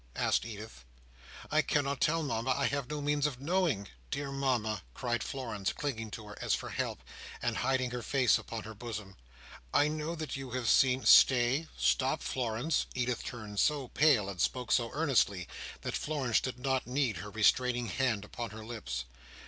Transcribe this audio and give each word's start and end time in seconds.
asked 0.15 0.45
Edith. 0.45 0.83
"I 1.51 1.61
cannot 1.61 2.01
tell, 2.01 2.23
Mama. 2.23 2.49
I 2.57 2.65
have 2.65 2.89
no 2.89 3.01
means 3.01 3.27
of 3.27 3.39
knowing. 3.39 3.87
Dear 4.09 4.31
Mama!" 4.31 4.81
cried 4.95 5.21
Florence, 5.21 5.73
clinging 5.73 6.09
to 6.09 6.25
her 6.29 6.37
as 6.41 6.55
for 6.55 6.69
help, 6.71 7.03
and 7.39 7.57
hiding 7.57 7.91
her 7.91 8.01
face 8.01 8.39
upon 8.39 8.63
her 8.63 8.73
bosom, 8.73 9.15
"I 9.71 9.89
know 9.89 10.15
that 10.15 10.35
you 10.35 10.49
have 10.53 10.67
seen—" 10.69 11.05
"Stay! 11.05 11.67
Stop, 11.77 12.23
Florence." 12.23 12.87
Edith 12.95 13.23
turned 13.23 13.59
so 13.59 13.89
pale, 13.89 14.27
and 14.27 14.41
spoke 14.41 14.71
so 14.71 14.89
earnestly, 14.91 15.47
that 15.81 15.93
Florence 15.93 16.39
did 16.39 16.57
not 16.57 16.87
need 16.87 17.17
her 17.17 17.29
restraining 17.29 17.89
hand 17.89 18.25
upon 18.25 18.49
her 18.49 18.65
lips. 18.65 19.05